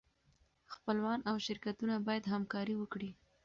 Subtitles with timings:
[0.73, 3.11] خپلوان او شرکتونه باید همکاري وکړي.